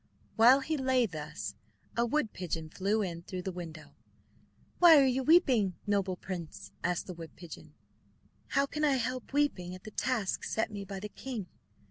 While 0.35 0.61
he 0.61 0.77
lay 0.77 1.05
thus, 1.05 1.53
a 1.95 2.07
wood 2.07 2.33
pigeon 2.33 2.69
flew 2.71 3.03
in 3.03 3.21
through 3.21 3.43
the 3.43 3.51
window. 3.51 3.93
"Why 4.79 4.99
are 4.99 5.05
you 5.05 5.21
weeping, 5.21 5.75
noble 5.85 6.15
prince?" 6.15 6.71
asked 6.83 7.05
the 7.05 7.13
wood 7.13 7.35
pigeon. 7.35 7.75
"How 8.47 8.65
can 8.65 8.83
I 8.83 8.93
help 8.95 9.31
weeping 9.31 9.75
at 9.75 9.83
the 9.83 9.91
task 9.91 10.43
set 10.43 10.71
me 10.71 10.85
by 10.85 10.99
the 10.99 11.09
king. 11.09 11.45